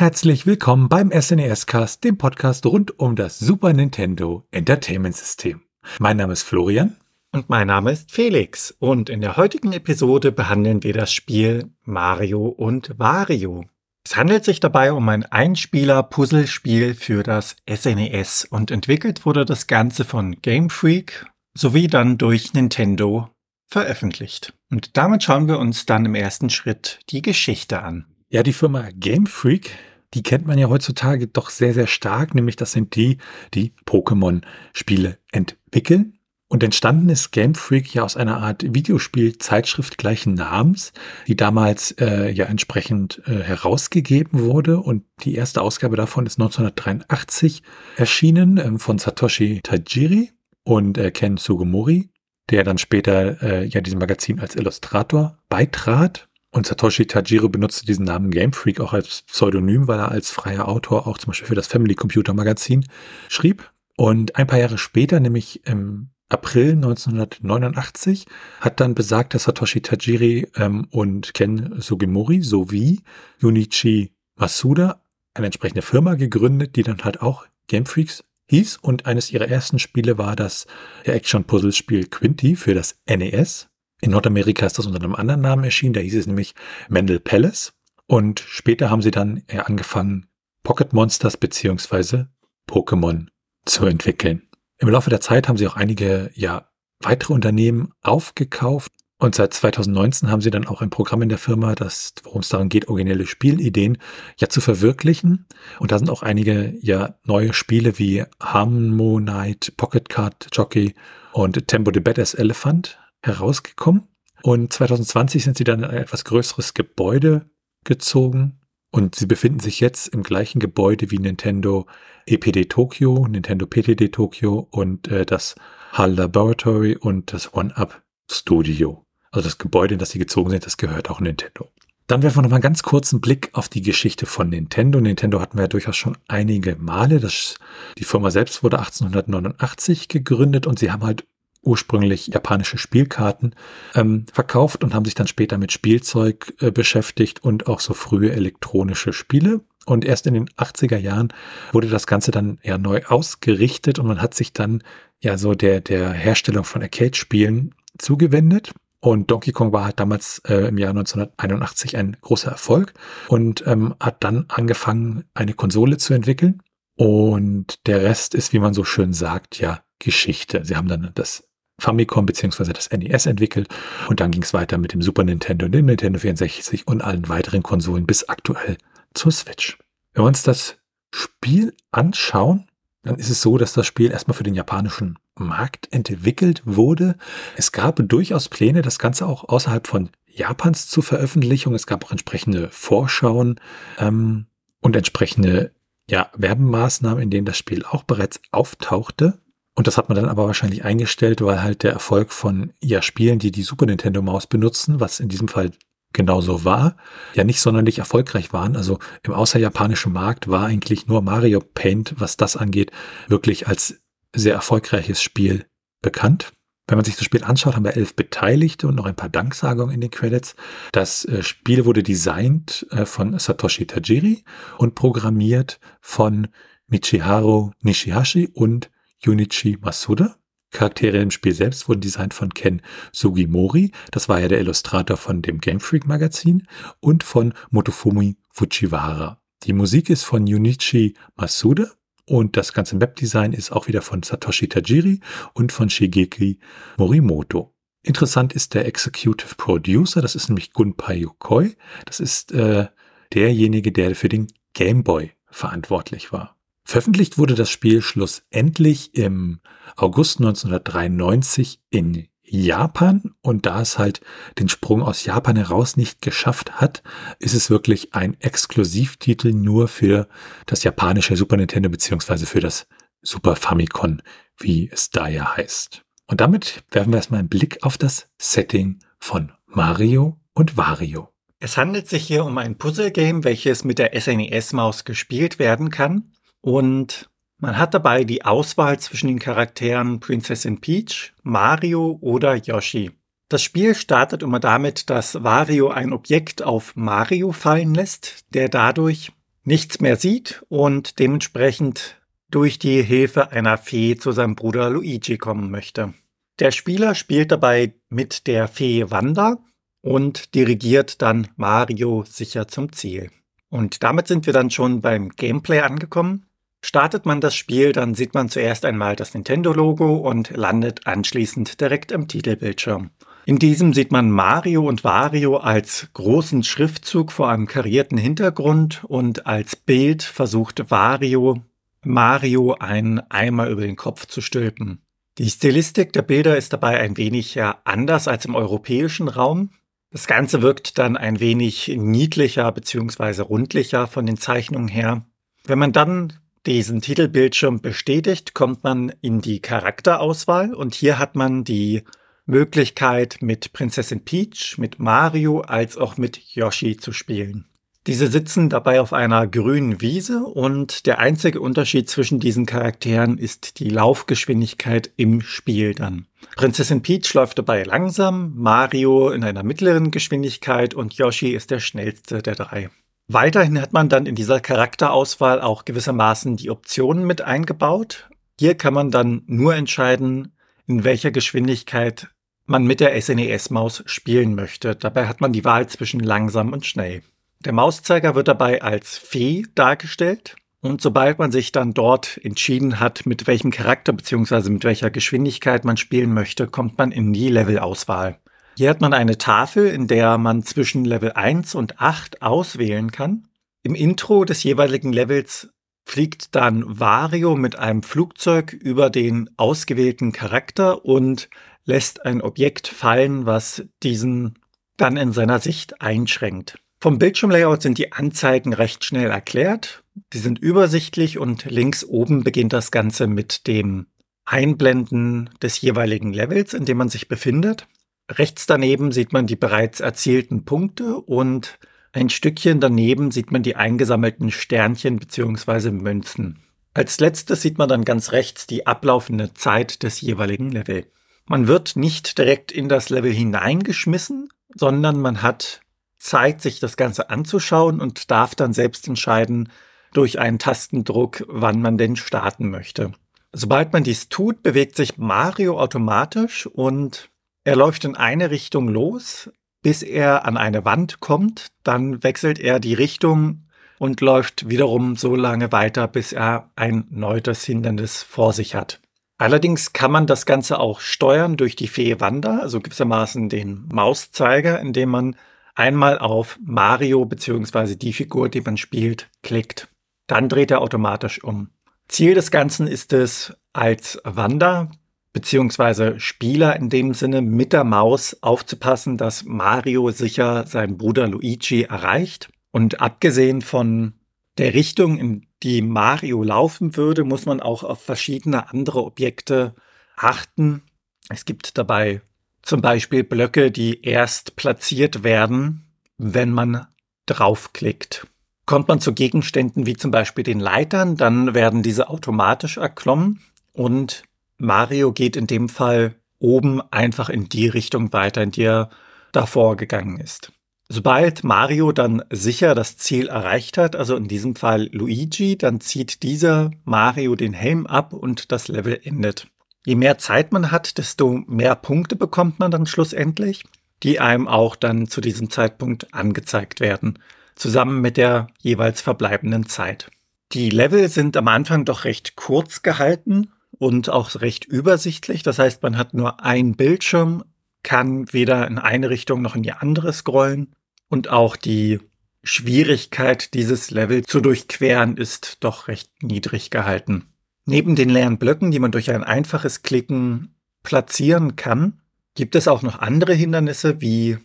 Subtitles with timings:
[0.00, 5.60] Herzlich willkommen beim SNES Cast, dem Podcast rund um das Super Nintendo Entertainment System.
[5.98, 6.96] Mein Name ist Florian.
[7.32, 8.74] Und mein Name ist Felix.
[8.78, 13.66] Und in der heutigen Episode behandeln wir das Spiel Mario und Wario.
[14.02, 20.06] Es handelt sich dabei um ein Einspieler-Puzzlespiel für das SNES und entwickelt wurde das Ganze
[20.06, 23.28] von Game Freak sowie dann durch Nintendo
[23.66, 24.54] veröffentlicht.
[24.70, 28.06] Und damit schauen wir uns dann im ersten Schritt die Geschichte an.
[28.30, 29.76] Ja, die Firma Game Freak,
[30.14, 33.18] die kennt man ja heutzutage doch sehr, sehr stark, nämlich das sind die,
[33.54, 36.18] die Pokémon-Spiele entwickeln.
[36.52, 40.92] Und entstanden ist Game Freak ja aus einer Art Videospielzeitschrift gleichen Namens,
[41.28, 44.80] die damals äh, ja entsprechend äh, herausgegeben wurde.
[44.80, 47.62] Und die erste Ausgabe davon ist 1983
[47.96, 50.32] erschienen ähm, von Satoshi Tajiri
[50.64, 52.10] und äh, Ken Sugimori,
[52.50, 56.28] der dann später äh, ja diesem Magazin als Illustrator beitrat.
[56.52, 60.68] Und Satoshi Tajiro benutzte diesen Namen Game Freak auch als Pseudonym, weil er als freier
[60.68, 62.86] Autor auch zum Beispiel für das Family Computer Magazin
[63.28, 63.70] schrieb.
[63.96, 68.26] Und ein paar Jahre später, nämlich im April 1989,
[68.60, 73.00] hat dann besagter Satoshi Tajiri ähm, und Ken Sugimori sowie
[73.38, 75.02] Junichi Masuda
[75.34, 78.78] eine entsprechende Firma gegründet, die dann halt auch Game Freaks hieß.
[78.78, 80.66] Und eines ihrer ersten Spiele war das
[81.04, 83.69] Action-Puzzle-Spiel Quinty für das NES.
[84.00, 86.54] In Nordamerika ist das unter einem anderen Namen erschienen, da hieß es nämlich
[86.88, 87.72] Mendel Palace.
[88.06, 90.26] Und später haben sie dann angefangen,
[90.62, 92.28] Pocket Monsters beziehungsweise
[92.68, 93.26] Pokémon
[93.64, 94.42] zu entwickeln.
[94.78, 96.70] Im Laufe der Zeit haben sie auch einige, ja,
[97.00, 98.92] weitere Unternehmen aufgekauft.
[99.18, 102.48] Und seit 2019 haben sie dann auch ein Programm in der Firma, das, worum es
[102.48, 103.98] darum geht, originelle Spielideen
[104.38, 105.46] ja zu verwirklichen.
[105.78, 110.94] Und da sind auch einige ja neue Spiele wie Harmonite, Pocket Card Jockey
[111.32, 114.08] und Tempo the Badass Elephant herausgekommen.
[114.42, 117.50] Und 2020 sind sie dann in ein etwas größeres Gebäude
[117.84, 118.60] gezogen.
[118.90, 121.86] Und sie befinden sich jetzt im gleichen Gebäude wie Nintendo
[122.26, 125.54] EPD Tokyo, Nintendo PTD Tokyo und äh, das
[125.92, 129.04] HAL Laboratory und das One-Up Studio.
[129.30, 131.68] Also das Gebäude, in das sie gezogen sind, das gehört auch Nintendo.
[132.08, 135.00] Dann werfen wir noch mal ganz kurz einen Blick auf die Geschichte von Nintendo.
[135.00, 137.20] Nintendo hatten wir ja durchaus schon einige Male.
[137.20, 137.54] Das,
[137.98, 141.24] die Firma selbst wurde 1889 gegründet und sie haben halt
[141.62, 143.54] ursprünglich japanische Spielkarten
[143.94, 148.32] ähm, verkauft und haben sich dann später mit Spielzeug äh, beschäftigt und auch so frühe
[148.32, 149.60] elektronische Spiele.
[149.86, 151.32] Und erst in den 80er Jahren
[151.72, 154.82] wurde das Ganze dann ja neu ausgerichtet und man hat sich dann
[155.20, 158.72] ja so der, der Herstellung von Arcade-Spielen zugewendet.
[159.02, 162.92] Und Donkey Kong war halt damals äh, im Jahr 1981 ein großer Erfolg
[163.28, 166.62] und ähm, hat dann angefangen, eine Konsole zu entwickeln.
[166.96, 170.64] Und der Rest ist, wie man so schön sagt, ja Geschichte.
[170.64, 171.49] Sie haben dann das
[171.80, 173.68] Famicom beziehungsweise das NES entwickelt
[174.08, 177.62] und dann ging es weiter mit dem Super Nintendo, dem Nintendo 64 und allen weiteren
[177.62, 178.76] Konsolen bis aktuell
[179.14, 179.78] zur Switch.
[180.12, 180.76] Wenn wir uns das
[181.12, 182.66] Spiel anschauen,
[183.02, 187.16] dann ist es so, dass das Spiel erstmal für den japanischen Markt entwickelt wurde.
[187.56, 191.74] Es gab durchaus Pläne, das Ganze auch außerhalb von Japans zur Veröffentlichung.
[191.74, 193.58] Es gab auch entsprechende Vorschauen
[193.98, 194.46] ähm,
[194.80, 195.72] und entsprechende
[196.08, 199.38] ja, Werbemaßnahmen, in denen das Spiel auch bereits auftauchte.
[199.80, 203.38] Und das hat man dann aber wahrscheinlich eingestellt, weil halt der Erfolg von ja Spielen,
[203.38, 205.70] die die Super Nintendo Maus benutzen, was in diesem Fall
[206.12, 206.98] genauso war,
[207.32, 208.76] ja nicht sonderlich erfolgreich waren.
[208.76, 212.90] Also im außerjapanischen Markt war eigentlich nur Mario Paint, was das angeht,
[213.28, 214.02] wirklich als
[214.36, 215.64] sehr erfolgreiches Spiel
[216.02, 216.52] bekannt.
[216.86, 219.94] Wenn man sich das Spiel anschaut, haben wir elf Beteiligte und noch ein paar Danksagungen
[219.94, 220.56] in den Credits.
[220.92, 224.44] Das äh, Spiel wurde designt äh, von Satoshi Tajiri
[224.76, 226.48] und programmiert von
[226.86, 230.36] Michiharu Nishihashi und Junichi Masuda.
[230.70, 232.80] Charaktere im Spiel selbst wurden designt von Ken
[233.12, 236.66] Sugimori, das war ja der Illustrator von dem Game Freak Magazin,
[237.00, 239.40] und von Motofumi Fujiwara.
[239.64, 241.90] Die Musik ist von Junichi Masuda
[242.24, 245.20] und das ganze Webdesign ist auch wieder von Satoshi Tajiri
[245.52, 246.60] und von Shigeki
[246.96, 247.74] Morimoto.
[248.02, 251.76] Interessant ist der Executive Producer, das ist nämlich Gunpei Yokoi.
[252.06, 252.86] Das ist äh,
[253.34, 256.59] derjenige, der für den Game Boy verantwortlich war.
[256.84, 259.60] Veröffentlicht wurde das Spiel schlussendlich im
[259.96, 264.20] August 1993 in Japan und da es halt
[264.58, 267.02] den Sprung aus Japan heraus nicht geschafft hat,
[267.38, 270.28] ist es wirklich ein Exklusivtitel nur für
[270.66, 272.88] das japanische Super Nintendo beziehungsweise für das
[273.22, 274.20] Super Famicom,
[274.58, 276.02] wie es da ja heißt.
[276.26, 281.28] Und damit werfen wir erstmal einen Blick auf das Setting von Mario und Wario.
[281.60, 286.32] Es handelt sich hier um ein Puzzle-Game, welches mit der SNES-Maus gespielt werden kann.
[286.60, 293.10] Und man hat dabei die Auswahl zwischen den Charakteren Prinzessin Peach, Mario oder Yoshi.
[293.48, 299.32] Das Spiel startet immer damit, dass Wario ein Objekt auf Mario fallen lässt, der dadurch
[299.64, 302.20] nichts mehr sieht und dementsprechend
[302.50, 306.14] durch die Hilfe einer Fee zu seinem Bruder Luigi kommen möchte.
[306.58, 309.58] Der Spieler spielt dabei mit der Fee Wanda
[310.02, 313.30] und dirigiert dann Mario sicher zum Ziel.
[313.68, 316.46] Und damit sind wir dann schon beim Gameplay angekommen.
[316.82, 322.10] Startet man das Spiel, dann sieht man zuerst einmal das Nintendo-Logo und landet anschließend direkt
[322.10, 323.10] im Titelbildschirm.
[323.46, 329.46] In diesem sieht man Mario und Wario als großen Schriftzug vor einem karierten Hintergrund und
[329.46, 331.62] als Bild versucht Wario
[332.02, 335.02] Mario einen Eimer über den Kopf zu stülpen.
[335.38, 339.70] Die Stilistik der Bilder ist dabei ein wenig anders als im europäischen Raum.
[340.10, 343.42] Das Ganze wirkt dann ein wenig niedlicher bzw.
[343.42, 345.22] rundlicher von den Zeichnungen her.
[345.64, 346.32] Wenn man dann
[346.66, 352.02] diesen Titelbildschirm bestätigt, kommt man in die Charakterauswahl und hier hat man die
[352.46, 357.66] Möglichkeit mit Prinzessin Peach, mit Mario als auch mit Yoshi zu spielen.
[358.06, 363.78] Diese sitzen dabei auf einer grünen Wiese und der einzige Unterschied zwischen diesen Charakteren ist
[363.78, 366.26] die Laufgeschwindigkeit im Spiel dann.
[366.56, 372.40] Prinzessin Peach läuft dabei langsam, Mario in einer mittleren Geschwindigkeit und Yoshi ist der schnellste
[372.40, 372.88] der drei.
[373.32, 378.28] Weiterhin hat man dann in dieser Charakterauswahl auch gewissermaßen die Optionen mit eingebaut.
[378.58, 380.52] Hier kann man dann nur entscheiden,
[380.88, 382.26] in welcher Geschwindigkeit
[382.66, 384.96] man mit der SNES-Maus spielen möchte.
[384.96, 387.22] Dabei hat man die Wahl zwischen langsam und schnell.
[387.60, 390.56] Der Mauszeiger wird dabei als Fee dargestellt.
[390.80, 394.70] Und sobald man sich dann dort entschieden hat, mit welchem Charakter bzw.
[394.70, 398.40] mit welcher Geschwindigkeit man spielen möchte, kommt man in die Levelauswahl.
[398.80, 403.46] Hier hat man eine Tafel, in der man zwischen Level 1 und 8 auswählen kann.
[403.82, 405.68] Im Intro des jeweiligen Levels
[406.06, 411.50] fliegt dann Wario mit einem Flugzeug über den ausgewählten Charakter und
[411.84, 414.58] lässt ein Objekt fallen, was diesen
[414.96, 416.78] dann in seiner Sicht einschränkt.
[417.02, 420.04] Vom Bildschirmlayout sind die Anzeigen recht schnell erklärt.
[420.32, 424.06] Die sind übersichtlich und links oben beginnt das Ganze mit dem
[424.46, 427.86] Einblenden des jeweiligen Levels, in dem man sich befindet.
[428.30, 431.78] Rechts daneben sieht man die bereits erzielten Punkte und
[432.12, 435.90] ein Stückchen daneben sieht man die eingesammelten Sternchen bzw.
[435.90, 436.60] Münzen.
[436.94, 441.06] Als letztes sieht man dann ganz rechts die ablaufende Zeit des jeweiligen Levels.
[441.46, 445.80] Man wird nicht direkt in das Level hineingeschmissen, sondern man hat
[446.18, 449.70] Zeit, sich das Ganze anzuschauen und darf dann selbst entscheiden
[450.12, 453.12] durch einen Tastendruck, wann man denn starten möchte.
[453.52, 457.30] Sobald man dies tut, bewegt sich Mario automatisch und
[457.64, 459.50] er läuft in eine Richtung los,
[459.82, 461.68] bis er an eine Wand kommt.
[461.82, 463.64] Dann wechselt er die Richtung
[463.98, 469.00] und läuft wiederum so lange weiter, bis er ein neues Hindernis vor sich hat.
[469.38, 474.80] Allerdings kann man das Ganze auch steuern durch die Fee Wanda, also gewissermaßen den Mauszeiger,
[474.80, 475.36] indem man
[475.74, 477.94] einmal auf Mario bzw.
[477.94, 479.88] die Figur, die man spielt, klickt.
[480.26, 481.70] Dann dreht er automatisch um.
[482.08, 484.90] Ziel des Ganzen ist es, als Wanda
[485.32, 486.18] bzw.
[486.18, 492.50] Spieler in dem Sinne mit der Maus aufzupassen, dass Mario sicher seinen Bruder Luigi erreicht.
[492.70, 494.14] Und abgesehen von
[494.58, 499.74] der Richtung, in die Mario laufen würde, muss man auch auf verschiedene andere Objekte
[500.16, 500.82] achten.
[501.28, 502.22] Es gibt dabei
[502.62, 505.86] zum Beispiel Blöcke, die erst platziert werden,
[506.18, 506.86] wenn man
[507.26, 508.26] draufklickt.
[508.66, 513.40] Kommt man zu Gegenständen wie zum Beispiel den Leitern, dann werden diese automatisch erklommen
[513.72, 514.22] und
[514.60, 518.90] Mario geht in dem Fall oben einfach in die Richtung weiter, in die er
[519.32, 520.52] davor gegangen ist.
[520.88, 526.24] Sobald Mario dann sicher das Ziel erreicht hat, also in diesem Fall Luigi, dann zieht
[526.24, 529.46] dieser Mario den Helm ab und das Level endet.
[529.86, 533.64] Je mehr Zeit man hat, desto mehr Punkte bekommt man dann schlussendlich,
[534.02, 537.20] die einem auch dann zu diesem Zeitpunkt angezeigt werden,
[537.54, 540.10] zusammen mit der jeweils verbleibenden Zeit.
[540.52, 545.42] Die Level sind am Anfang doch recht kurz gehalten und auch recht übersichtlich.
[545.42, 547.44] Das heißt, man hat nur einen Bildschirm,
[547.82, 550.74] kann weder in eine Richtung noch in die andere scrollen
[551.08, 551.98] und auch die
[552.42, 557.24] Schwierigkeit, dieses Level zu durchqueren, ist doch recht niedrig gehalten.
[557.64, 562.02] Neben den leeren Blöcken, die man durch ein einfaches Klicken platzieren kann,
[562.34, 564.36] gibt es auch noch andere Hindernisse wie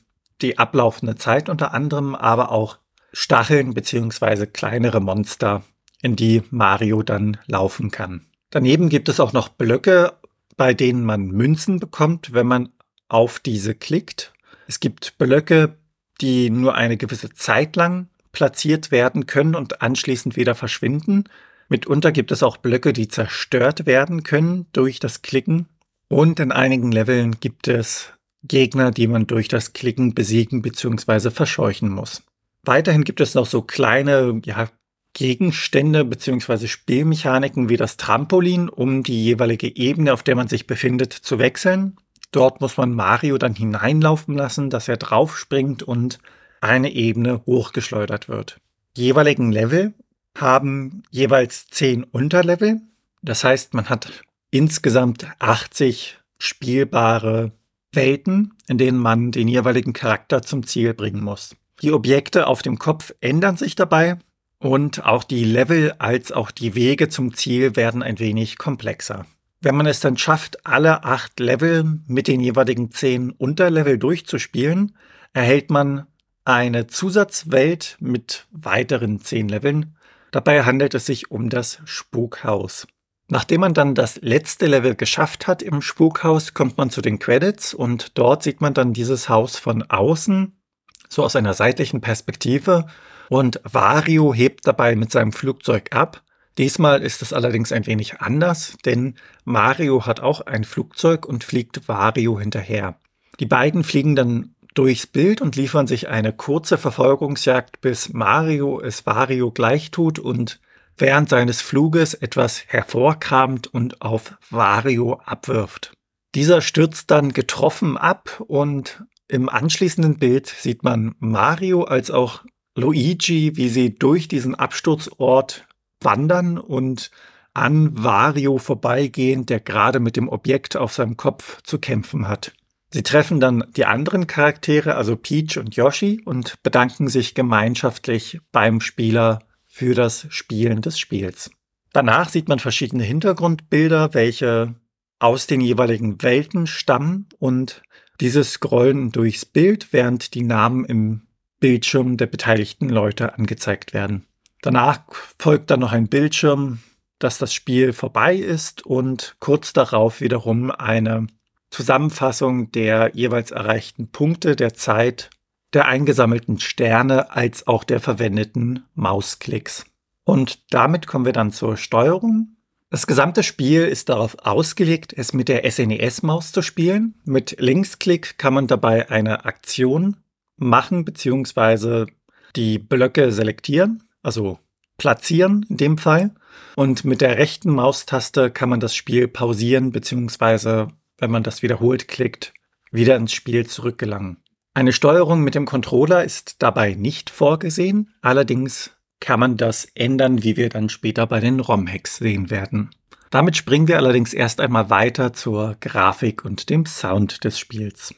[0.42, 2.78] die ablaufende Zeit unter anderem, aber auch
[3.12, 4.46] Stacheln bzw.
[4.46, 5.64] kleinere Monster,
[6.02, 8.28] in die Mario dann laufen kann.
[8.50, 10.14] Daneben gibt es auch noch Blöcke,
[10.58, 12.70] bei denen man Münzen bekommt, wenn man
[13.08, 14.34] auf diese klickt.
[14.68, 15.78] Es gibt Blöcke,
[16.22, 21.26] die nur eine gewisse Zeit lang platziert werden können und anschließend wieder verschwinden.
[21.70, 25.68] Mitunter gibt es auch Blöcke, die zerstört werden können durch das Klicken.
[26.08, 31.32] Und in einigen Leveln gibt es Gegner, die man durch das Klicken besiegen bzw.
[31.32, 32.24] verscheuchen muss.
[32.64, 34.70] Weiterhin gibt es noch so kleine, ja,
[35.16, 36.68] Gegenstände bzw.
[36.68, 41.96] Spielmechaniken wie das Trampolin, um die jeweilige Ebene, auf der man sich befindet, zu wechseln.
[42.32, 46.20] Dort muss man Mario dann hineinlaufen lassen, dass er draufspringt und
[46.60, 48.60] eine Ebene hochgeschleudert wird.
[48.98, 49.94] Die jeweiligen Level
[50.38, 52.82] haben jeweils zehn Unterlevel.
[53.22, 57.54] Das heißt, man hat insgesamt 80 spielbare
[57.94, 61.56] Welten, in denen man den jeweiligen Charakter zum Ziel bringen muss.
[61.82, 64.18] Die Objekte auf dem Kopf ändern sich dabei
[64.66, 69.28] und auch die Level als auch die Wege zum Ziel werden ein wenig komplexer.
[69.62, 74.98] Wenn man es dann schafft, alle acht Level mit den jeweiligen zehn Unterlevel durchzuspielen,
[75.34, 76.08] erhält man
[76.46, 79.98] eine Zusatzwelt mit weiteren zehn Leveln.
[80.32, 82.88] Dabei handelt es sich um das Spukhaus.
[83.28, 87.76] Nachdem man dann das letzte Level geschafft hat im Spukhaus, kommt man zu den Credits
[87.76, 90.60] und dort sieht man dann dieses Haus von außen,
[91.08, 92.88] so aus einer seitlichen Perspektive
[93.30, 96.24] und Wario hebt dabei mit seinem Flugzeug ab.
[96.58, 101.88] Diesmal ist es allerdings ein wenig anders, denn Mario hat auch ein Flugzeug und fliegt
[101.88, 102.98] Wario hinterher.
[103.40, 109.06] Die beiden fliegen dann durchs Bild und liefern sich eine kurze Verfolgungsjagd, bis Mario es
[109.06, 110.60] Wario gleich tut und
[110.98, 115.94] während seines Fluges etwas hervorkramt und auf Wario abwirft.
[116.36, 122.44] Dieser stürzt dann getroffen ab und im anschließenden Bild sieht man Mario als auch
[122.76, 125.66] Luigi, wie sie durch diesen Absturzort
[126.02, 127.10] wandern und
[127.54, 132.52] an Wario vorbeigehen, der gerade mit dem Objekt auf seinem Kopf zu kämpfen hat.
[132.92, 138.82] Sie treffen dann die anderen Charaktere, also Peach und Yoshi, und bedanken sich gemeinschaftlich beim
[138.82, 141.52] Spieler für das Spielen des Spiels.
[141.94, 144.76] Danach sieht man verschiedene Hintergrundbilder, welche
[145.20, 147.82] aus den jeweiligen Welten stammen und
[148.20, 151.22] dieses Scrollen durchs Bild, während die Namen im
[151.60, 154.26] Bildschirm der beteiligten Leute angezeigt werden.
[154.62, 155.02] Danach
[155.38, 156.80] folgt dann noch ein Bildschirm,
[157.20, 161.28] dass das Spiel vorbei ist und kurz darauf wiederum eine
[161.70, 165.30] Zusammenfassung der jeweils erreichten Punkte, der Zeit,
[165.74, 169.86] der eingesammelten Sterne als auch der verwendeten Mausklicks.
[170.24, 172.56] Und damit kommen wir dann zur Steuerung.
[172.90, 177.16] Das gesamte Spiel ist darauf ausgelegt, es mit der SNES-Maus zu spielen.
[177.26, 180.18] Mit Linksklick kann man dabei eine Aktion
[180.58, 182.08] machen, beziehungsweise
[182.56, 184.60] die Blöcke selektieren, also
[184.98, 186.34] platzieren in dem Fall.
[186.76, 192.08] Und mit der rechten Maustaste kann man das Spiel pausieren, beziehungsweise, wenn man das wiederholt
[192.08, 192.54] klickt,
[192.92, 194.38] wieder ins Spiel zurückgelangen.
[194.74, 200.58] Eine Steuerung mit dem Controller ist dabei nicht vorgesehen, allerdings kann man das ändern, wie
[200.58, 202.90] wir dann später bei den ROM-Hacks sehen werden.
[203.32, 208.14] Damit springen wir allerdings erst einmal weiter zur Grafik und dem Sound des Spiels.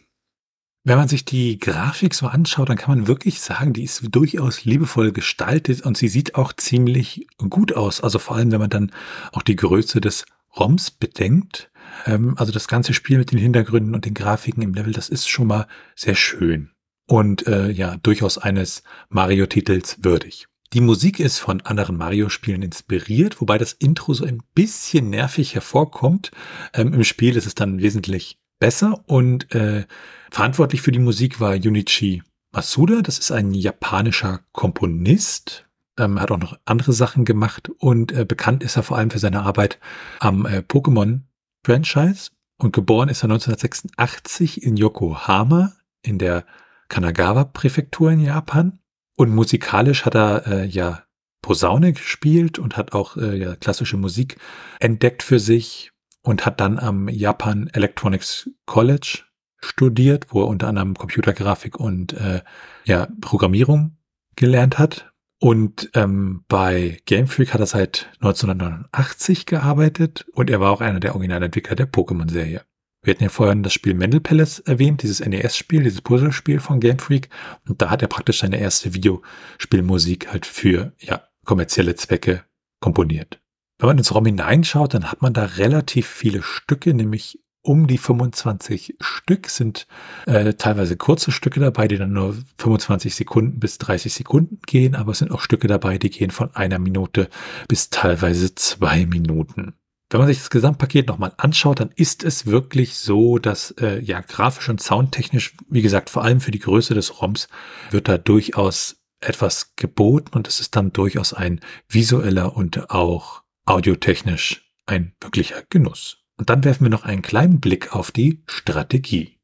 [0.87, 4.63] Wenn man sich die Grafik so anschaut, dann kann man wirklich sagen, die ist durchaus
[4.63, 7.99] liebevoll gestaltet und sie sieht auch ziemlich gut aus.
[7.99, 8.93] Also vor allem, wenn man dann
[9.33, 10.25] auch die Größe des
[10.55, 11.69] ROMs bedenkt.
[12.05, 15.27] Ähm, also das ganze Spiel mit den Hintergründen und den Grafiken im Level, das ist
[15.27, 16.69] schon mal sehr schön.
[17.05, 20.47] Und äh, ja, durchaus eines Mario-Titels würdig.
[20.71, 26.31] Die Musik ist von anderen Mario-Spielen inspiriert, wobei das Intro so ein bisschen nervig hervorkommt.
[26.73, 29.85] Ähm, Im Spiel ist es dann wesentlich besser und äh,
[30.31, 33.01] verantwortlich für die Musik war Junichi Masuda.
[33.01, 35.65] Das ist ein japanischer Komponist.
[35.99, 39.19] Ähm, hat auch noch andere Sachen gemacht und äh, bekannt ist er vor allem für
[39.19, 39.79] seine Arbeit
[40.19, 42.31] am äh, Pokémon-Franchise.
[42.59, 45.73] Und geboren ist er 1986 in Yokohama
[46.03, 46.45] in der
[46.89, 48.79] Kanagawa-Präfektur in Japan.
[49.15, 51.03] Und musikalisch hat er äh, ja
[51.41, 54.37] Posaune gespielt und hat auch äh, ja, klassische Musik
[54.79, 55.91] entdeckt für sich
[56.27, 59.19] und hat dann am Japan Electronics College
[59.59, 62.41] studiert, wo er unter anderem Computergrafik und äh,
[62.83, 63.95] ja, Programmierung
[64.35, 65.11] gelernt hat.
[65.39, 70.99] Und ähm, bei Game Freak hat er seit 1989 gearbeitet und er war auch einer
[70.99, 72.61] der Originalentwickler der Pokémon-Serie.
[73.03, 76.99] Wir hatten ja vorhin das Spiel Mendel Palace erwähnt, dieses NES-Spiel, dieses Puzzlespiel von Game
[76.99, 77.29] Freak.
[77.69, 82.43] Und da hat er praktisch seine erste Videospielmusik halt für ja, kommerzielle Zwecke
[82.81, 83.39] komponiert.
[83.79, 87.97] Wenn man ins ROM hineinschaut, dann hat man da relativ viele Stücke, nämlich um die
[87.97, 89.87] 25 Stück sind
[90.25, 95.11] äh, teilweise kurze Stücke dabei, die dann nur 25 Sekunden bis 30 Sekunden gehen, aber
[95.11, 97.29] es sind auch Stücke dabei, die gehen von einer Minute
[97.67, 99.73] bis teilweise zwei Minuten.
[100.09, 104.21] Wenn man sich das Gesamtpaket nochmal anschaut, dann ist es wirklich so, dass äh, ja
[104.21, 107.49] grafisch und soundtechnisch, wie gesagt, vor allem für die Größe des ROMs,
[107.91, 114.71] wird da durchaus etwas geboten und es ist dann durchaus ein visueller und auch audiotechnisch
[114.85, 116.23] ein wirklicher Genuss.
[116.37, 119.37] Und dann werfen wir noch einen kleinen Blick auf die Strategie.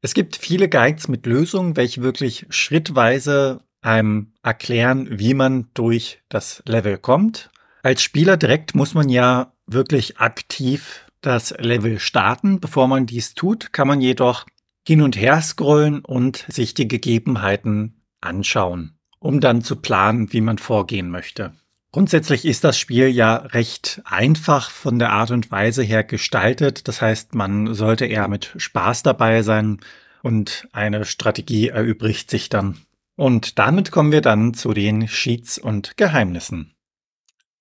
[0.00, 6.62] Es gibt viele Guides mit Lösungen, welche wirklich schrittweise einem erklären, wie man durch das
[6.66, 7.50] Level kommt.
[7.82, 12.60] Als Spieler direkt muss man ja wirklich aktiv das Level starten.
[12.60, 14.46] Bevor man dies tut, kann man jedoch
[14.86, 20.58] hin und her scrollen und sich die Gegebenheiten anschauen, um dann zu planen, wie man
[20.58, 21.52] vorgehen möchte.
[21.96, 26.88] Grundsätzlich ist das Spiel ja recht einfach von der Art und Weise her gestaltet.
[26.88, 29.78] Das heißt, man sollte eher mit Spaß dabei sein
[30.22, 32.76] und eine Strategie erübrigt sich dann.
[33.14, 36.74] Und damit kommen wir dann zu den Sheets und Geheimnissen.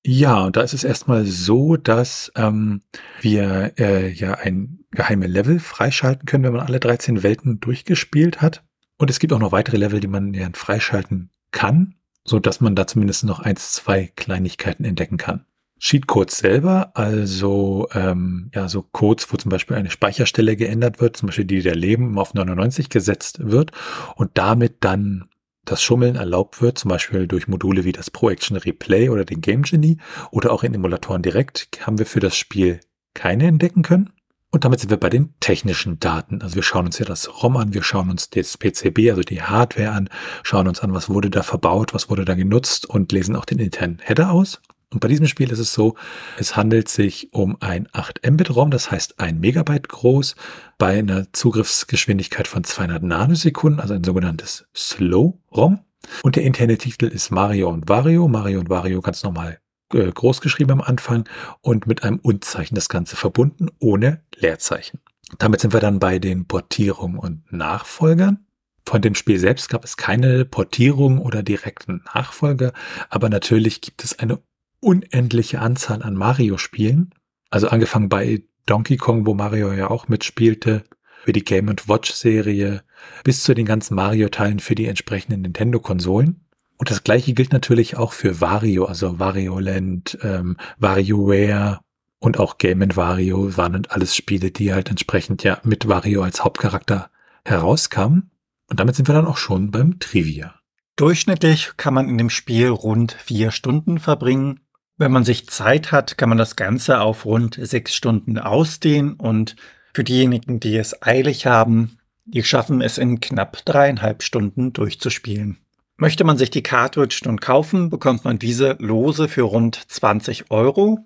[0.05, 2.81] Ja, und da ist es erstmal so, dass ähm,
[3.21, 8.65] wir äh, ja ein geheime Level freischalten können, wenn man alle 13 Welten durchgespielt hat.
[8.97, 12.75] Und es gibt auch noch weitere Level, die man ja freischalten kann, so dass man
[12.75, 15.45] da zumindest noch eins, zwei Kleinigkeiten entdecken kann.
[15.79, 21.27] Cheatcodes selber, also ähm, ja so Codes, wo zum Beispiel eine Speicherstelle geändert wird, zum
[21.27, 23.71] Beispiel die der Leben auf 99 gesetzt wird
[24.15, 25.29] und damit dann
[25.65, 29.41] das Schummeln erlaubt wird, zum Beispiel durch Module wie das Pro Action Replay oder den
[29.41, 29.97] Game Genie
[30.31, 32.79] oder auch in Emulatoren direkt, haben wir für das Spiel
[33.13, 34.11] keine entdecken können.
[34.55, 36.41] Und damit sind wir bei den technischen Daten.
[36.41, 39.41] Also wir schauen uns ja das ROM an, wir schauen uns das PCB, also die
[39.41, 40.07] Hardware an,
[40.43, 43.59] schauen uns an, was wurde da verbaut, was wurde da genutzt und lesen auch den
[43.59, 44.61] internen Header aus.
[44.93, 45.95] Und bei diesem Spiel ist es so,
[46.37, 50.37] es handelt sich um ein 8 Mbit ROM, das heißt ein Megabyte groß,
[50.77, 55.81] bei einer Zugriffsgeschwindigkeit von 200 Nanosekunden, also ein sogenanntes Slow ROM.
[56.23, 58.29] Und der interne Titel ist Mario und Wario.
[58.29, 59.59] Mario und Wario ganz normal
[59.95, 61.27] äh, groß geschrieben am Anfang
[61.61, 64.99] und mit einem Unzeichen das Ganze verbunden, ohne Leerzeichen.
[65.39, 68.45] Damit sind wir dann bei den Portierungen und Nachfolgern.
[68.85, 72.73] Von dem Spiel selbst gab es keine Portierung oder direkten Nachfolger,
[73.09, 74.39] aber natürlich gibt es eine
[74.79, 77.11] unendliche Anzahl an Mario-Spielen.
[77.49, 80.83] Also angefangen bei Donkey Kong, wo Mario ja auch mitspielte,
[81.23, 82.83] für die Game Watch Serie,
[83.23, 86.44] bis zu den ganzen Mario-Teilen für die entsprechenden Nintendo-Konsolen.
[86.77, 91.79] Und das gleiche gilt natürlich auch für Wario, also Wario Land, ähm, WarioWare
[92.19, 97.09] und auch Game Wario waren alles Spiele, die halt entsprechend ja mit Wario als Hauptcharakter
[97.45, 98.31] herauskamen.
[98.67, 100.55] Und damit sind wir dann auch schon beim Trivia.
[100.95, 104.61] Durchschnittlich kann man in dem Spiel rund vier Stunden verbringen.
[104.97, 109.55] Wenn man sich Zeit hat, kann man das Ganze auf rund sechs Stunden ausdehnen und
[109.93, 115.57] für diejenigen, die es eilig haben, die schaffen es in knapp dreieinhalb Stunden durchzuspielen.
[115.97, 120.99] Möchte man sich die Cartridge nun kaufen, bekommt man diese lose für rund 20 Euro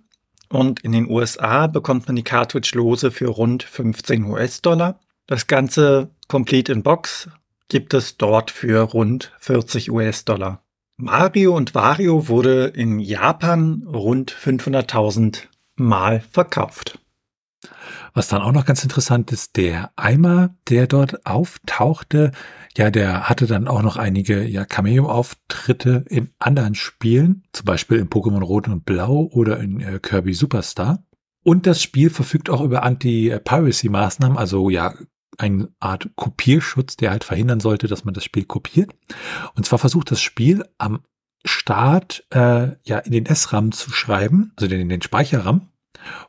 [0.49, 4.99] und in den USA bekommt man die Cartridge lose für rund 15 US-Dollar.
[5.27, 7.29] Das Ganze Complete in Box
[7.67, 10.63] gibt es dort für rund 40 US-Dollar.
[10.97, 15.43] Mario und Wario wurde in Japan rund 500.000
[15.75, 16.99] Mal verkauft.
[18.13, 22.31] Was dann auch noch ganz interessant ist, der Eimer, der dort auftauchte,
[22.77, 28.09] ja, der hatte dann auch noch einige ja, Cameo-Auftritte in anderen Spielen, zum Beispiel in
[28.09, 31.03] Pokémon Rot und Blau oder in äh, Kirby Superstar.
[31.43, 34.93] Und das Spiel verfügt auch über Anti-Piracy-Maßnahmen, also ja,
[35.37, 38.91] eine Art Kopierschutz, der halt verhindern sollte, dass man das Spiel kopiert.
[39.55, 40.99] Und zwar versucht das Spiel am
[41.45, 45.69] Start äh, ja in den SRAM zu schreiben, also in den Speicherram.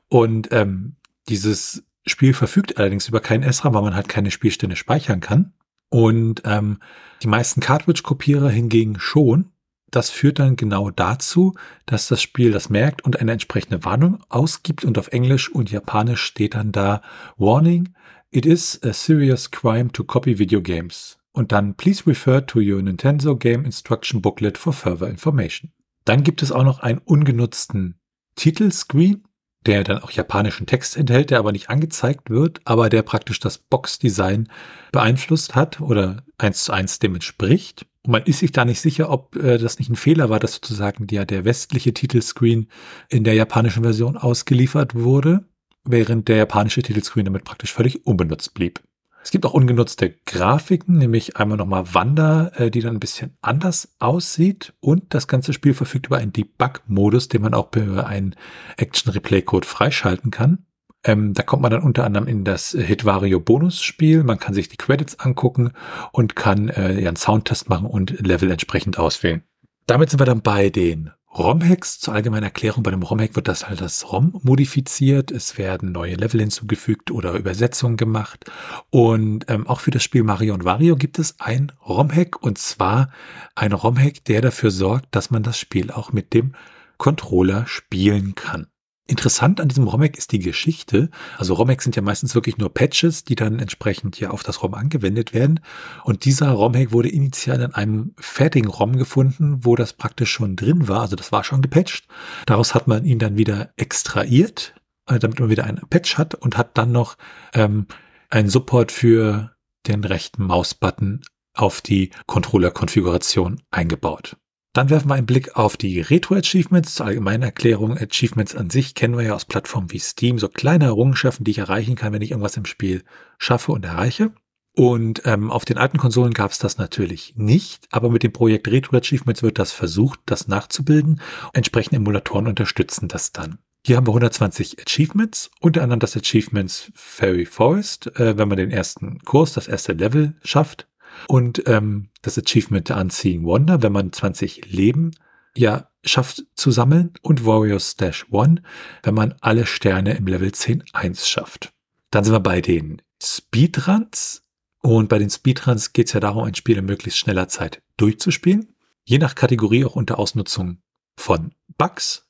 [0.09, 0.97] Und ähm,
[1.29, 5.53] dieses Spiel verfügt allerdings über keinen SRAM, weil man halt keine Spielstände speichern kann.
[5.91, 6.79] Und ähm,
[7.23, 9.51] die meisten Cartridge-Kopierer hingegen schon.
[9.91, 14.85] Das führt dann genau dazu, dass das Spiel das merkt und eine entsprechende Warnung ausgibt
[14.85, 17.03] und auf Englisch und Japanisch steht dann da
[17.37, 17.93] Warning,
[18.31, 21.19] it is a serious crime to copy video games.
[21.33, 25.73] Und dann please refer to your Nintendo Game Instruction Booklet for further information.
[26.05, 28.01] Dann gibt es auch noch einen ungenutzten
[28.37, 29.25] Titelscreen,
[29.67, 33.59] der dann auch japanischen Text enthält, der aber nicht angezeigt wird, aber der praktisch das
[33.59, 34.49] Box-Design
[34.93, 37.87] beeinflusst hat oder eins zu eins dem entspricht.
[38.03, 40.55] Und man ist sich da nicht sicher, ob äh, das nicht ein Fehler war, dass
[40.55, 42.69] sozusagen der, der westliche Titelscreen
[43.09, 45.45] in der japanischen Version ausgeliefert wurde,
[45.85, 48.81] während der japanische Titelscreen damit praktisch völlig unbenutzt blieb.
[49.23, 53.95] Es gibt auch ungenutzte Grafiken, nämlich einmal nochmal Wander, äh, die dann ein bisschen anders
[53.99, 54.73] aussieht.
[54.81, 58.35] Und das ganze Spiel verfügt über einen Debug-Modus, den man auch über einen
[58.77, 60.65] Action-Replay-Code freischalten kann.
[61.05, 64.23] Ähm, da kommt man dann unter anderem in das Hitvario Bonus-Spiel.
[64.23, 65.73] Man kann sich die Credits angucken
[66.13, 69.43] und kann äh, ja, einen Soundtest machen und Level entsprechend auswählen.
[69.87, 73.69] Damit sind wir dann bei den ROM-Hacks, zur allgemeinen Erklärung, bei dem ROM-Hack wird das
[73.69, 78.51] halt das ROM modifiziert, es werden neue Level hinzugefügt oder Übersetzungen gemacht
[78.91, 83.13] und ähm, auch für das Spiel Mario und Wario gibt es ein ROM-Hack und zwar
[83.55, 86.57] ein ROM-Hack, der dafür sorgt, dass man das Spiel auch mit dem
[86.99, 88.67] Controller spielen kann.
[89.11, 91.11] Interessant an diesem ROM-Hack ist die Geschichte.
[91.37, 94.73] Also ROM-Hacks sind ja meistens wirklich nur Patches, die dann entsprechend ja auf das ROM
[94.75, 95.59] angewendet werden.
[96.05, 100.87] Und dieser ROM-Hack wurde initial in einem fertigen ROM gefunden, wo das praktisch schon drin
[100.87, 101.01] war.
[101.01, 102.07] Also das war schon gepatcht.
[102.47, 104.77] Daraus hat man ihn dann wieder extrahiert,
[105.09, 107.17] äh, damit man wieder einen Patch hat und hat dann noch
[107.53, 107.89] ähm,
[108.29, 109.57] einen Support für
[109.89, 114.37] den rechten Mausbutton auf die Controller-Konfiguration eingebaut.
[114.73, 116.95] Dann werfen wir einen Blick auf die Retro-Achievements.
[116.95, 120.85] Zur allgemeinen Erklärung, Achievements an sich kennen wir ja aus Plattformen wie Steam, so kleine
[120.85, 123.03] Errungenschaften, die ich erreichen kann, wenn ich irgendwas im Spiel
[123.39, 124.33] schaffe und erreiche.
[124.77, 128.69] Und ähm, auf den alten Konsolen gab es das natürlich nicht, aber mit dem Projekt
[128.69, 131.21] Retro Achievements wird das versucht, das nachzubilden.
[131.53, 133.59] Entsprechende Emulatoren unterstützen das dann.
[133.85, 138.71] Hier haben wir 120 Achievements, unter anderem das Achievements Fairy Forest, äh, wenn man den
[138.71, 140.87] ersten Kurs, das erste Level schafft.
[141.29, 145.13] Und ähm, das Achievement Unseeing Wonder, wenn man 20 Leben
[145.57, 147.13] ja schafft zu sammeln.
[147.23, 148.63] Und Warriors Dash One,
[149.03, 151.73] wenn man alle Sterne im Level 10.1 schafft.
[152.11, 154.43] Dann sind wir bei den Speedruns.
[154.83, 158.75] Und bei den Speedruns geht es ja darum, ein Spiel in möglichst schneller Zeit durchzuspielen.
[159.05, 160.79] Je nach Kategorie auch unter Ausnutzung
[161.17, 162.30] von Bugs,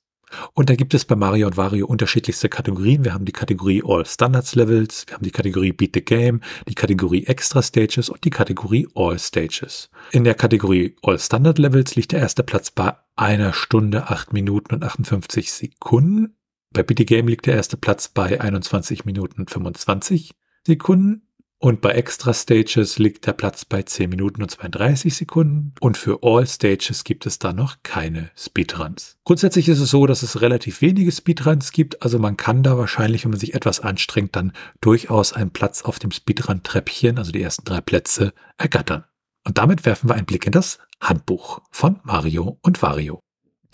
[0.54, 3.04] und da gibt es bei Mario und Wario unterschiedlichste Kategorien.
[3.04, 6.74] Wir haben die Kategorie All Standards Levels, wir haben die Kategorie Beat the Game, die
[6.74, 9.90] Kategorie Extra Stages und die Kategorie All Stages.
[10.12, 14.74] In der Kategorie All Standard Levels liegt der erste Platz bei einer Stunde, acht Minuten
[14.74, 16.36] und 58 Sekunden.
[16.72, 20.32] Bei Beat the Game liegt der erste Platz bei 21 Minuten und 25
[20.66, 21.22] Sekunden.
[21.62, 25.74] Und bei Extra Stages liegt der Platz bei 10 Minuten und 32 Sekunden.
[25.80, 29.18] Und für All Stages gibt es da noch keine Speedruns.
[29.24, 32.02] Grundsätzlich ist es so, dass es relativ wenige Speedruns gibt.
[32.02, 35.98] Also man kann da wahrscheinlich, wenn man sich etwas anstrengt, dann durchaus einen Platz auf
[35.98, 39.04] dem Speedrun-Treppchen, also die ersten drei Plätze, ergattern.
[39.46, 43.20] Und damit werfen wir einen Blick in das Handbuch von Mario und Wario.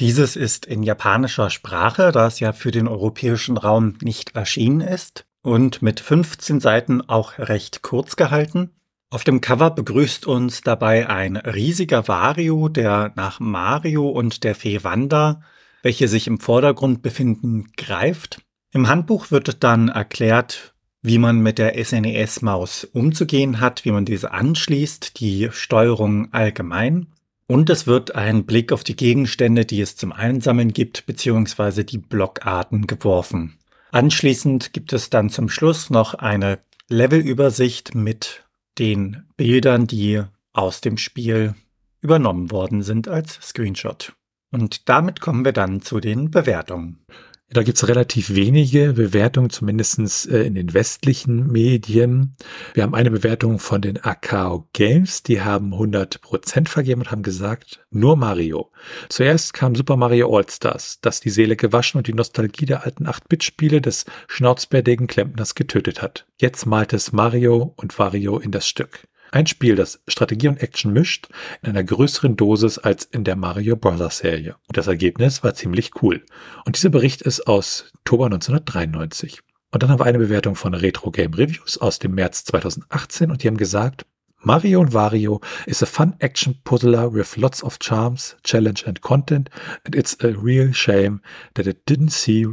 [0.01, 5.26] Dieses ist in japanischer Sprache, da es ja für den europäischen Raum nicht erschienen ist
[5.47, 8.71] und mit 15 Seiten auch recht kurz gehalten.
[9.11, 14.83] Auf dem Cover begrüßt uns dabei ein riesiger Wario, der nach Mario und der Fee
[14.83, 15.43] Wanda,
[15.85, 18.43] welche sich im Vordergrund befinden, greift.
[18.73, 24.33] Im Handbuch wird dann erklärt, wie man mit der SNES-Maus umzugehen hat, wie man diese
[24.33, 27.07] anschließt, die Steuerung allgemein.
[27.47, 31.99] Und es wird ein Blick auf die Gegenstände, die es zum Einsammeln gibt, beziehungsweise die
[31.99, 33.57] Blockarten geworfen.
[33.97, 36.59] Anschließend gibt es dann zum Schluss noch eine
[36.91, 38.45] Levelübersicht mit
[38.79, 41.55] den Bildern, die aus dem Spiel
[42.03, 44.13] übernommen worden sind als Screenshot.
[44.53, 47.07] Und damit kommen wir dann zu den Bewertungen.
[47.49, 52.37] Da gibt es relativ wenige Bewertungen, zumindest äh, in den westlichen Medien.
[52.75, 57.85] Wir haben eine Bewertung von den Akao Games, die haben 100% vergeben und haben gesagt,
[57.91, 58.73] nur Mario.
[59.09, 63.81] Zuerst kam Super Mario All-Stars, das die Seele gewaschen und die Nostalgie der alten 8-Bit-Spiele
[63.81, 66.27] des schnauzbärtigen Klempners getötet hat.
[66.41, 69.07] Jetzt malt es Mario und Wario in das Stück.
[69.33, 71.29] Ein Spiel, das Strategie und Action mischt,
[71.62, 74.19] in einer größeren Dosis als in der Mario Bros.
[74.19, 74.57] Serie.
[74.69, 76.25] Und das Ergebnis war ziemlich cool.
[76.65, 79.41] Und dieser Bericht ist aus Oktober 1993.
[79.73, 83.43] Und dann haben wir eine Bewertung von Retro Game Reviews aus dem März 2018 und
[83.43, 84.07] die haben gesagt,
[84.41, 89.51] Mario und Wario is a fun action puzzler with lots of charms, challenge and content,
[89.85, 91.21] and it's a real shame
[91.55, 92.47] that it didn't see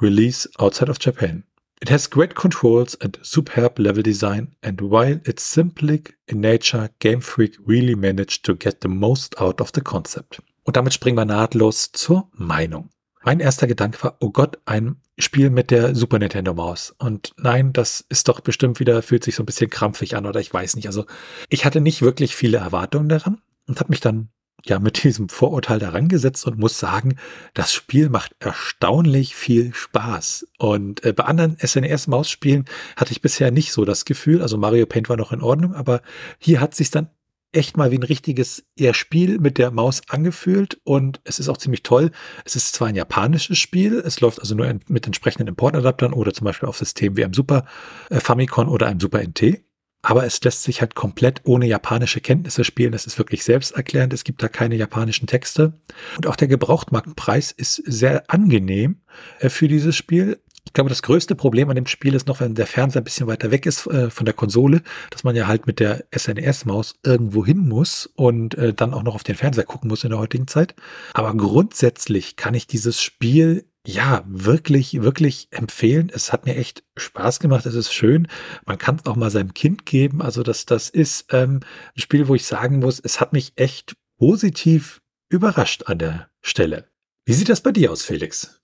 [0.00, 1.44] release outside of Japan.
[1.80, 7.20] It has great controls and superb level design, and while it's simply in nature, Game
[7.20, 10.42] Freak really managed to get the most out of the concept.
[10.64, 12.88] Und damit springen wir nahtlos zur Meinung.
[13.22, 16.94] Mein erster Gedanke war, oh Gott, ein Spiel mit der Super Nintendo Maus.
[16.98, 20.40] Und nein, das ist doch bestimmt wieder, fühlt sich so ein bisschen krampfig an oder
[20.40, 20.86] ich weiß nicht.
[20.86, 21.06] Also
[21.48, 24.28] ich hatte nicht wirklich viele Erwartungen daran und habe mich dann
[24.68, 27.16] ja mit diesem Vorurteil daran gesetzt und muss sagen,
[27.54, 30.46] das Spiel macht erstaunlich viel Spaß.
[30.58, 32.64] Und äh, bei anderen SNES-Mausspielen
[32.96, 34.42] hatte ich bisher nicht so das Gefühl.
[34.42, 36.02] Also Mario Paint war noch in Ordnung, aber
[36.38, 37.10] hier hat sich dann
[37.52, 41.56] echt mal wie ein richtiges eher Spiel mit der Maus angefühlt und es ist auch
[41.56, 42.10] ziemlich toll.
[42.44, 46.44] Es ist zwar ein japanisches Spiel, es läuft also nur mit entsprechenden Importadaptern oder zum
[46.44, 47.64] Beispiel auf Systemen wie einem Super
[48.10, 49.65] äh, Famicom oder einem Super NT
[50.06, 52.92] aber es lässt sich halt komplett ohne japanische Kenntnisse spielen.
[52.92, 54.12] Das ist wirklich selbsterklärend.
[54.12, 55.72] Es gibt da keine japanischen Texte.
[56.16, 59.00] Und auch der Gebrauchtmarktpreis ist sehr angenehm
[59.40, 60.40] äh, für dieses Spiel.
[60.64, 63.26] Ich glaube, das größte Problem an dem Spiel ist noch, wenn der Fernseher ein bisschen
[63.26, 67.44] weiter weg ist äh, von der Konsole, dass man ja halt mit der SNES-Maus irgendwo
[67.44, 70.46] hin muss und äh, dann auch noch auf den Fernseher gucken muss in der heutigen
[70.46, 70.76] Zeit.
[71.14, 76.10] Aber grundsätzlich kann ich dieses Spiel ja, wirklich, wirklich empfehlen.
[76.12, 77.66] Es hat mir echt Spaß gemacht.
[77.66, 78.28] Es ist schön.
[78.64, 80.22] Man kann es auch mal seinem Kind geben.
[80.22, 81.60] Also das, das ist ähm,
[81.94, 86.88] ein Spiel, wo ich sagen muss, es hat mich echt positiv überrascht an der Stelle.
[87.24, 88.60] Wie sieht das bei dir aus, Felix?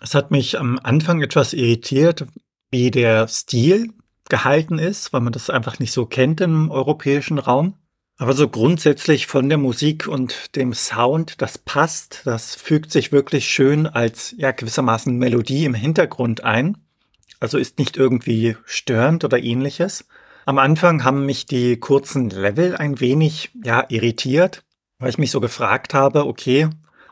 [0.00, 2.26] Es hat mich am Anfang etwas irritiert,
[2.70, 3.92] wie der Stil
[4.28, 7.74] gehalten ist, weil man das einfach nicht so kennt im europäischen Raum.
[8.22, 13.48] Aber so grundsätzlich von der Musik und dem Sound, das passt, das fügt sich wirklich
[13.48, 16.78] schön als ja gewissermaßen Melodie im Hintergrund ein.
[17.40, 20.06] Also ist nicht irgendwie störend oder ähnliches.
[20.46, 24.62] Am Anfang haben mich die kurzen Level ein wenig ja irritiert,
[25.00, 26.68] weil ich mich so gefragt habe, okay,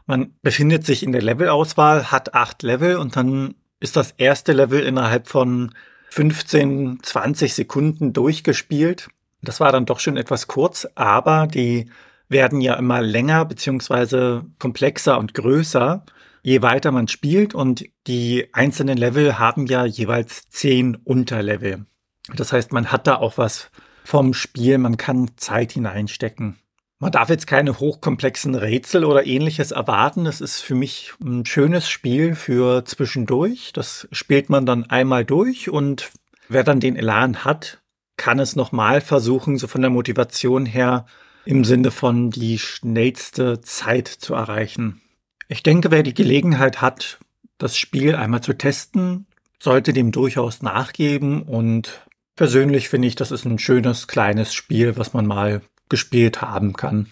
[0.06, 4.78] man befindet sich in der Levelauswahl, hat acht Level und dann ist das erste Level
[4.78, 5.74] innerhalb von
[6.10, 9.08] 15, 20 Sekunden durchgespielt.
[9.42, 11.90] Das war dann doch schon etwas kurz, aber die
[12.28, 16.04] werden ja immer länger beziehungsweise komplexer und größer,
[16.42, 21.86] je weiter man spielt und die einzelnen Level haben ja jeweils zehn Unterlevel.
[22.34, 23.70] Das heißt, man hat da auch was
[24.04, 26.56] vom Spiel, man kann Zeit hineinstecken.
[26.98, 30.26] Man darf jetzt keine hochkomplexen Rätsel oder ähnliches erwarten.
[30.26, 33.72] Das ist für mich ein schönes Spiel für zwischendurch.
[33.72, 36.10] Das spielt man dann einmal durch und
[36.48, 37.79] wer dann den Elan hat,
[38.20, 41.06] kann es nochmal versuchen, so von der Motivation her
[41.46, 45.00] im Sinne von die schnellste Zeit zu erreichen.
[45.48, 47.18] Ich denke, wer die Gelegenheit hat,
[47.56, 49.26] das Spiel einmal zu testen,
[49.58, 52.06] sollte dem durchaus nachgeben und
[52.36, 57.06] persönlich finde ich, das ist ein schönes kleines Spiel, was man mal gespielt haben kann.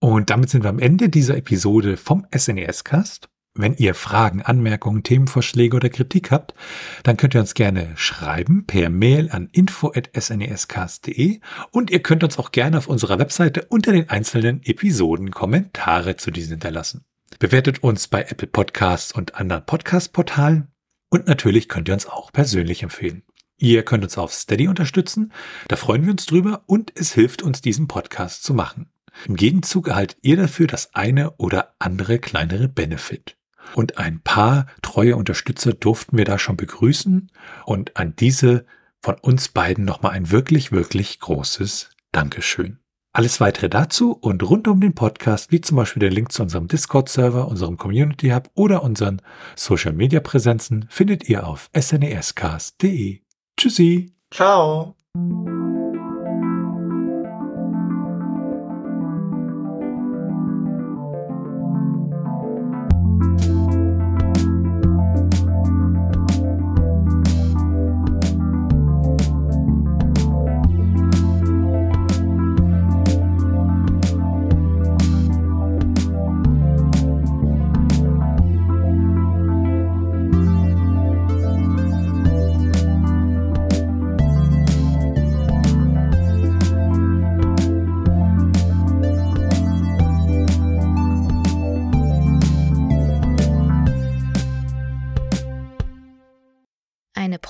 [0.00, 3.28] Und damit sind wir am Ende dieser Episode vom SNES-Cast.
[3.60, 6.54] Wenn ihr Fragen, Anmerkungen, Themenvorschläge oder Kritik habt,
[7.02, 11.40] dann könnt ihr uns gerne schreiben per Mail an info.snescast.de
[11.72, 16.30] und ihr könnt uns auch gerne auf unserer Webseite unter den einzelnen Episoden Kommentare zu
[16.30, 17.04] diesen hinterlassen.
[17.40, 20.68] Bewertet uns bei Apple Podcasts und anderen Podcast-Portalen
[21.08, 23.24] und natürlich könnt ihr uns auch persönlich empfehlen.
[23.56, 25.32] Ihr könnt uns auf Steady unterstützen,
[25.66, 28.88] da freuen wir uns drüber und es hilft uns, diesen Podcast zu machen.
[29.26, 33.37] Im Gegenzug erhaltet ihr dafür das eine oder andere kleinere Benefit.
[33.74, 37.30] Und ein paar treue Unterstützer durften wir da schon begrüßen
[37.64, 38.64] und an diese
[39.00, 42.78] von uns beiden nochmal ein wirklich, wirklich großes Dankeschön.
[43.12, 46.68] Alles weitere dazu und rund um den Podcast, wie zum Beispiel der Link zu unserem
[46.68, 49.22] Discord-Server, unserem Community Hub oder unseren
[49.56, 53.20] Social-Media-Präsenzen, findet ihr auf snescast.de.
[53.56, 54.12] Tschüssi.
[54.30, 54.94] Ciao.